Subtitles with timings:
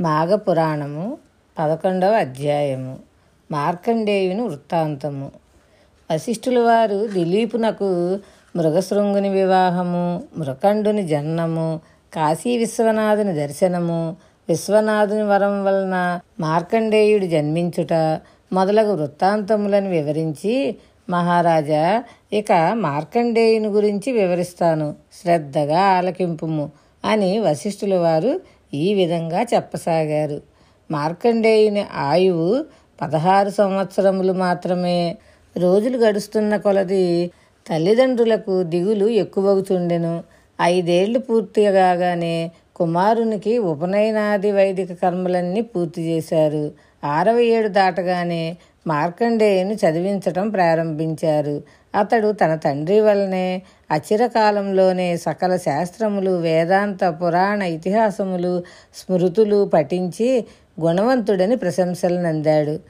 [0.00, 1.18] మాఘపురాణము
[1.58, 2.98] పదకొండవ అధ్యాయము.
[3.50, 5.30] మార్కండేయుని వృత్తాంతము.
[6.12, 8.18] వశిష్ఠుల వారు దిలీపునకు
[8.56, 11.80] మృగశృంగుని వివాహము మృకండుని జననము
[12.14, 14.16] కాశీ విశ్వనాథుని దర్శనము
[14.48, 17.92] విశ్వనాథుని వరం వలన మార్కండేయుడు జన్మించుట
[18.52, 20.76] మొదలగు వృత్తాంతములను వివరించి
[21.10, 24.94] మహారాజా ఇక మార్కండేయుని గురించి వివరిస్తాను.
[25.22, 26.70] శ్రద్ధగా ఆలకింపుము
[27.04, 28.40] అని వశిష్ఠుల వారు
[28.74, 30.38] ఈ విధంగా చెప్పసాగారు.
[30.90, 32.48] మార్కండేయుని ఆయువు
[33.02, 34.98] పదహారు సంవత్సరములు మాత్రమే.
[35.56, 37.30] రోజులు గడుస్తున్న కొలది
[37.66, 40.14] తల్లిదండ్రులకు దిగులు ఎక్కువగుచుండెను.
[40.62, 42.36] ఐదేళ్ళు పూర్తి కాగానే
[42.76, 46.64] కుమారునికి ఉపనయనాది వైదిక కర్మలన్నీ పూర్తి చేశారు.
[47.04, 48.42] ఆరవ ఏడు దాటగానే
[48.86, 51.62] మార్కండేయుని చదివించటం ప్రారంభించారు.
[51.94, 58.62] అతడు తన తండ్రి వలనే అచిరకాలంలోనే సకల శాస్త్రములు వేదాంత పురాణ ఇతిహాసములు
[58.94, 60.44] స్మృతులు పఠించి
[60.80, 62.80] గుణవంతుడని ప్రశంసలు నందాడు.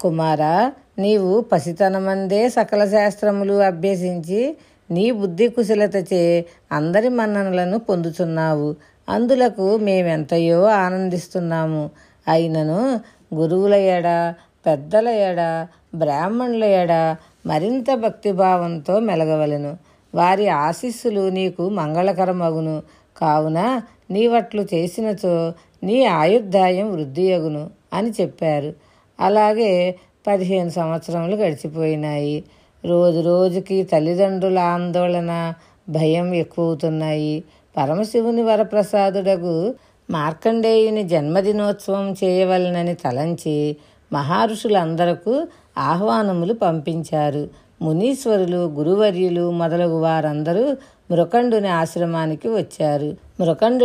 [0.00, 4.56] కుమారా నీవు పసితనమందే సకల శాస్త్రములు అభ్యసించి
[4.90, 8.76] నీ బుద్ధి కుశలతచే అందరి మన్ననలను పొందుతున్నావు
[9.08, 11.90] అందులకు మేమెంతయో ఆనందిస్తున్నాము.
[12.28, 13.00] అయినను
[13.34, 14.34] గురువుల ఎడ
[14.68, 17.16] పెద్దల ఎడ బ్రాహ్మణుల ఎడ
[17.46, 19.76] మరింత భక్తిభావంతో మెలగవలెను.
[20.14, 22.82] వారి ఆశీస్సులు నీకు మంగళకరమగును.
[23.16, 25.52] కావున నీవట్లు చేసినచో
[25.82, 28.74] నీ ఆయుర్దాయం వృద్ధియగును అని చెప్పారు.
[29.20, 29.94] అలాగే
[30.26, 32.44] పదిహేను సంవత్సరములు గడిచిపోయినాయి.
[32.84, 35.54] రోజు రోజుకి తల్లిదండ్రుల ఆందోళన
[35.88, 37.44] భయం ఎక్కువవుతున్నాయి
[37.76, 39.74] పరమశివుని వరప్రసాదుడకు
[40.10, 43.76] మార్కండేయుని జన్మదినోత్సవం చేయవలనని తలంచి
[44.12, 45.46] మహర్షులందరకు
[45.78, 47.48] ఆహ్వానములు పంపించారు.
[47.82, 50.76] మునీశ్వరులు గురువర్యులు మొదలగు వారందరూ
[51.10, 53.16] మృకండుని ఆశ్రమానికి వచ్చారు.
[53.40, 53.84] మృకండు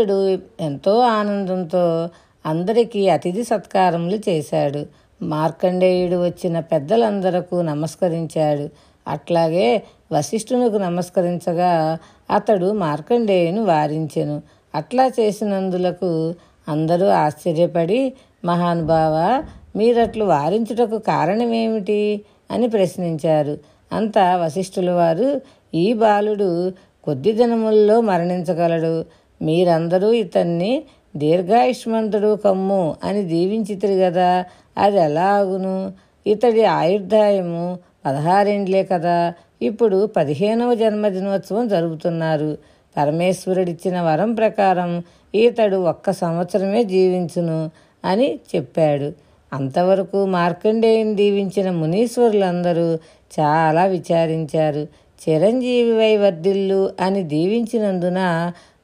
[0.63, 2.09] ఎంతో ఆనందంతో
[2.45, 4.85] అందరికీ అతిథి సత్కారములు చేశాడు.
[5.23, 8.69] మార్కండేయుడు వచ్చిన పెద్దలందరకు నమస్కరించాడు.
[9.07, 11.97] అట్లాగే వశిష్ఠునికి నమస్కరించగా
[12.31, 14.41] అతడు మార్కండేయుని వారించెను.
[14.75, 16.33] అట్లా చేసినందులకు
[16.67, 18.13] అందరూ ఆశ్చర్యపడి
[18.45, 19.43] మహానుభావ
[19.75, 23.57] మీరట్లు వారించుటకు కారణమేమిటి అని ప్రశ్నించారు.
[23.93, 25.41] అంతా వశిష్ఠుల వారు
[25.75, 26.73] ఈ బాలుడు
[27.03, 29.05] కొద్ది దినముల్లో మరణించగలడు.
[29.41, 30.83] మీరందరూ ఇతన్ని
[31.15, 34.45] దీర్ఘాయుష్మంతుడు కమ్ము అని దీవించితిరి కదా
[34.77, 35.93] అది ఎలాగును
[36.27, 39.33] ఇతడి ఆయుర్దాయము పదహారేండ్లే కదా.
[39.61, 42.57] ఇప్పుడు పదిహేనవ జన్మదినోత్సవం జరుపుతున్నారు
[42.97, 45.03] పరమేశ్వరుడిచ్చిన వరం ప్రకారం
[45.35, 47.71] ఈతడు ఒక్క సంవత్సరమే జీవించును
[48.05, 49.13] అని చెప్పాడు.
[49.53, 52.87] అంతవరకు మార్కండేయుని దీవించిన మునీశ్వరులందరూ
[53.35, 54.83] చాలా విచారించారు.
[55.21, 58.21] చిరంజీవి వై వర్ధిల్లు అని దీవించినందున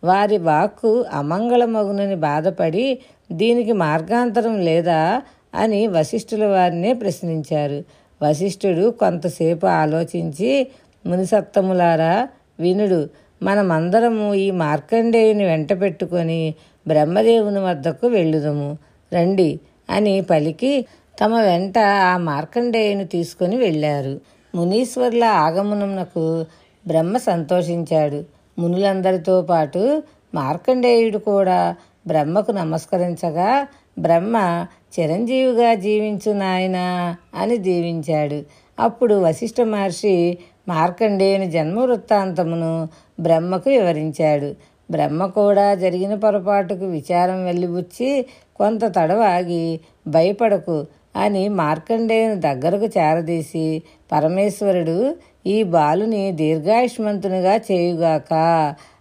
[0.04, 2.86] వారి వాక్కు అమంగళమగునని బాధపడి
[3.32, 5.00] దీనికి మార్గాంతరం లేదా
[5.56, 7.80] అని వశిష్ఠుల వారినే ప్రశ్నించారు.
[8.22, 10.52] వశిష్ఠుడు కొంతసేపు ఆలోచించి
[11.06, 12.14] మునిసత్తములారా
[12.60, 13.02] వినుడు
[13.44, 16.42] మనమందరము ఈ మార్కండేయుని వెంట పెట్టుకొని
[16.88, 18.70] బ్రహ్మదేవుని వద్దకు వెళ్ళుదము.
[19.12, 19.50] రండి
[19.90, 20.86] అని పలికి
[21.22, 24.22] తమ వెంట ఆ మార్కండేయుని తీసుకొని వెళ్ళారు.
[24.56, 26.46] మునీశ్వర్ల ఆగమనమునకు
[26.88, 28.24] బ్రహ్మ సంతోషించాడు.
[28.60, 30.04] మునులందరితో పాటు
[30.36, 31.76] మార్కండేయుడు కూడా
[32.08, 33.68] బ్రహ్మకు నమస్కరించగా
[34.00, 34.66] బ్రహ్మ
[35.00, 38.44] చిరంజీవిగా జీవించు నాయనా అని దీవించాడు.
[38.80, 42.88] అప్పుడు వశిష్ఠ మహర్షి మార్కండేయుని జన్మ వృత్తాంతమును
[43.20, 44.56] బ్రహ్మకు వివరించాడు.
[44.92, 48.26] బ్రహ్మ కూడా జరిగిన పొరపాటుకు విచారం వెళ్ళిబుచ్చి
[48.60, 49.66] కొంత తడవాగి
[50.08, 50.78] భయపడకు
[51.16, 53.66] అని మార్కండేయుని దగ్గరకు చేరదీసి
[54.12, 54.98] పరమేశ్వరుడు
[55.48, 58.34] ఈ బాలుని దీర్ఘాయుష్మంతునిగా చేయుగాక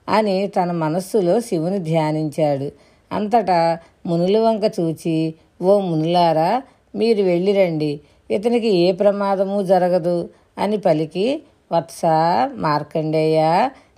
[0.08, 2.68] అని తన మనస్సులో శివుని ధ్యానించాడు.
[3.10, 3.60] అంతటా
[4.06, 5.16] మునుల వంక చూచి
[5.62, 6.50] ఓ మునులారా
[6.94, 7.92] మీరు వెళ్ళిరండి
[8.30, 10.18] ఇతనికి ఏ ప్రమాదము జరగదు
[10.58, 11.26] అని పలికి
[11.72, 12.02] వత్స
[12.56, 13.38] మార్కండేయ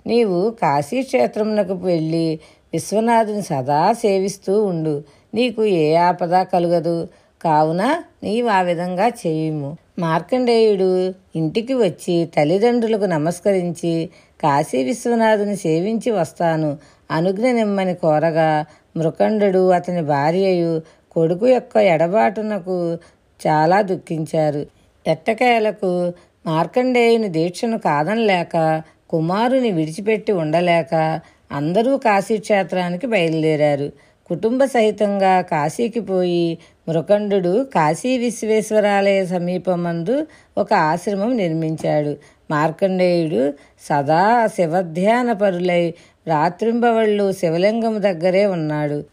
[0.07, 2.27] నీవు కాశీక్షేత్రమునకు వెళ్ళి
[2.73, 4.95] విశ్వనాథుని సదా సేవిస్తూ ఉండు.
[5.33, 7.07] నీకు ఏ ఆపద కలుగదు.
[7.43, 9.77] కావున నీవు ఆ విధంగా చేయుము.
[9.99, 14.09] మార్కండేయుడు ఇంటికి వచ్చి తల్లిదండ్రులకు నమస్కరించి
[14.43, 16.77] కాశీ విశ్వనాథుని సేవించి వస్తాను.
[17.11, 18.65] అనుజ్ఞ నిమ్మని కోరగా
[18.97, 22.97] మృకండు అతని భార్యయు కొడుకు యొక్క ఎడబాటునకు
[23.47, 24.65] చాలా దుఃఖించారు.
[25.07, 26.13] ఎట్టకేలకు
[26.45, 31.19] మార్కండేయుని దీక్షను కాదనలేక కుమారుని విడిచిపెట్టి ఉండలేక
[31.51, 33.91] అందరూ కాశీక్షేత్రానికి బయలుదేరారు.
[34.31, 36.57] కుటుంబ సహితంగా కాశీకి పోయి
[36.89, 42.17] మృకండు కాశీ విశ్వేశ్వరాలయ సమీపమందు ఒక ఆశ్రమం నిర్మించాడు.
[42.51, 45.93] మార్కండేయుడు సదా శివధ్యాన పరులై
[46.27, 49.03] రాత్రింబవళ్ళు శివలింగం దగ్గరే ఉన్నాడు.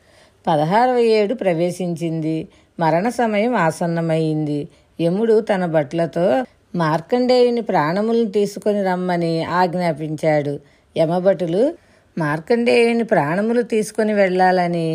[0.47, 2.49] పదహారవ ఏడు ప్రవేశించింది.
[2.81, 4.69] మరణ సమయం ఆసన్నమైంది.
[5.01, 6.45] యముడు తన భట్లతో
[6.75, 10.61] మార్కండేయుని ప్రాణములను తీసుకొని రమ్మని ఆజ్ఞాపించాడు.
[10.97, 11.88] యమభటులు
[12.19, 14.89] మార్కండేయుని ప్రాణములు తీసుకొని వెళ్ళాలని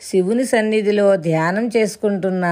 [0.00, 2.46] శివుని సన్నిధిలో ధ్యానం చేసుకుంటున్న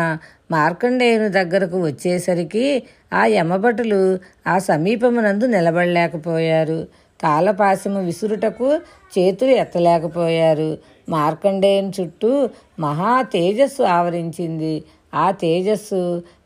[0.51, 2.67] మార్కండేయుని దగ్గరకు వచ్చేసరికి
[3.13, 4.01] ఆ యమభటులు
[4.47, 6.79] ఆ సమీపమునందు నిలబడలేకపోయారు.
[7.23, 8.69] కాలపాశము విసురుటకు
[9.15, 10.71] చేతులు ఎత్తలేకపోయారు.
[11.09, 12.31] మార్కండేయుని చుట్టూ
[12.79, 14.75] మహా తేజస్సు ఆవరించింది.
[15.15, 16.01] ఆ తేజస్సు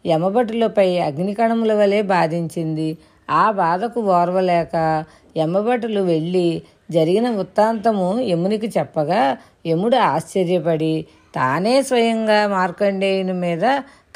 [0.06, 2.88] యమభటులపై అగ్నికణముల వలె బాధించింది.
[3.30, 5.04] ఆ బాధకు ఓర్వలేక
[5.36, 6.48] యమభటులు వెళ్ళి
[6.90, 9.36] జరిగిన వృత్తాంతము యమునికి చెప్పగా
[9.66, 13.64] యముడు ఆశ్చర్యపడి తానే స్వయంగా మార్కండేయుని మీద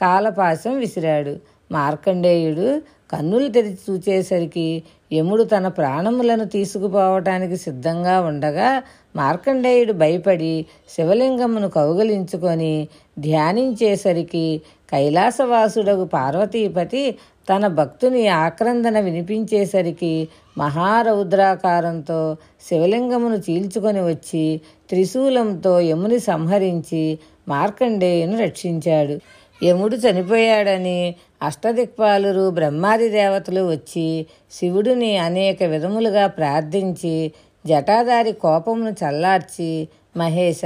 [0.00, 1.34] కాలపాశం విసిరాడు.
[1.72, 2.68] మార్కండేయుడు
[3.12, 4.82] కన్నులు తెరిచి చూచేసరికి
[5.12, 8.82] యముడు తన ప్రాణములను తీసుకుపోవటానికి సిద్ధంగా ఉండగా
[9.16, 10.52] మార్కండేయుడు భయపడి
[10.88, 12.74] శివలింగమును కౌగలించుకొని
[13.18, 14.46] ధ్యానించేసరికి
[14.92, 17.02] కైలాసవాసుడగు పార్వతీపతి
[17.50, 20.12] తన భక్తుని ఆక్రందన వినిపించేసరికి
[20.58, 22.20] మహారౌద్రాకారంతో
[22.68, 24.44] శివలింగమును చీల్చుకొని వచ్చి
[24.90, 27.02] త్రిశూలంతో యముని సంహరించి
[27.48, 29.16] మార్కండేయును రక్షించాడు.
[29.62, 37.32] యముడు చనిపోయాడని అష్టదిక్పాలురు బ్రహ్మాది దేవతలు వచ్చి శివుడిని అనేక విధములుగా ప్రార్థించి
[37.66, 40.64] జటాదారి కోపమును చల్లార్చి మహేష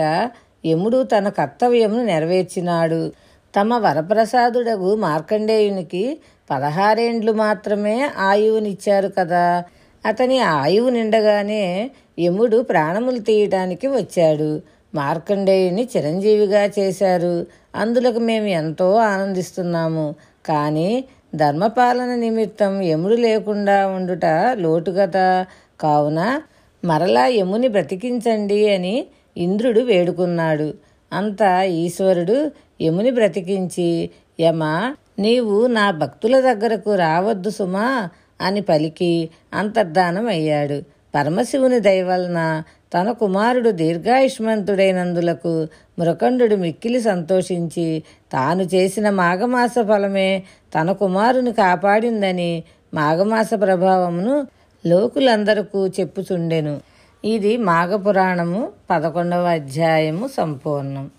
[0.67, 3.12] యముడు తన కర్తవ్యమును నెరవేర్చినాడు.
[3.61, 6.19] తమ వరప్రసాదుడగు మార్కండేయునికి
[6.50, 9.65] పదహారేండ్లు మాత్రమే ఆయువునిచ్చారు కదా.
[10.06, 14.62] అతని ఆయువు నిండగానే యముడు ప్రాణములు తీయటానికి వచ్చాడు.
[14.94, 17.47] మార్కండేయుని చిరంజీవిగా చేశారు.
[17.77, 20.15] అందులకు మేము ఎంతో ఆనందిస్తున్నాము.
[20.47, 21.05] కానీ
[21.35, 25.47] ధర్మపాలన నిమిత్తం యముడు లేకుండా ఉండుట లోటు కదా.
[25.81, 26.43] కావున
[26.85, 29.06] మరలా యముని బ్రతికించండి అని
[29.37, 30.75] ఇంద్రుడు వేడుకున్నాడు.
[31.12, 32.53] అంత ఈశ్వరుడు
[32.83, 34.11] యముని బ్రతికించి
[34.41, 38.09] యమ నీవు నా భక్తుల దగ్గరకు రావద్దు సుమా
[38.41, 40.83] అని పలికి అంతర్ధానం అయ్యాడు
[41.15, 42.62] పరమశివుని దయవలన
[42.94, 45.69] తన కుమారుడు దీర్ఘాయుష్మంతుడైనందులకు
[45.99, 48.03] మృకండు మిక్కిలి సంతోషించి
[48.33, 50.43] తాను చేసిన మాఘమాస ఫలమే
[50.75, 54.47] తన కుమారుని కాపాడిందని మాఘమాస ప్రభావమును
[54.87, 56.81] లోకులందరకు చెప్పుచుండెను.
[57.25, 61.11] ఇది మాఘపురాణము పదకొండవ అధ్యాయము సంపూర్ణం.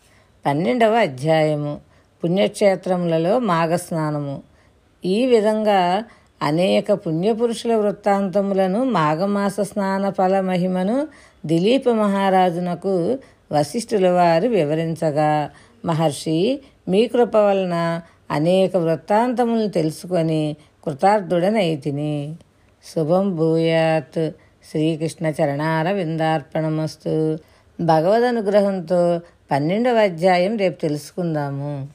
[0.46, 1.74] పన్నెండవ అధ్యాయము
[2.24, 4.42] పుణ్యక్షేత్రములలో మాఘస్నానము.
[5.06, 6.04] ఈ విధంగా
[6.42, 11.08] అనేక పుణ్యపురుషుల వృత్తాంతములను మాఘమాస స్నాన ఫల మహిమను
[11.46, 13.20] దిలీప మహారాజునకు
[13.52, 15.50] వశిష్ఠుల వారు వివరించగా
[15.86, 18.02] మహర్షి మీ కృప వలన
[18.32, 22.36] అనేక వృత్తాంతములను తెలుసుకొని కృతార్థుడనైతిని
[22.84, 24.32] శుభం భూయాత్.
[24.70, 27.38] శ్రీకృష్ణ చరణార విందార్పణమస్తు
[27.80, 31.88] భగవద్ అనుగ్రహంతో పన్నెండవ అధ్యాయం రేపు తెలుసుకుందాము.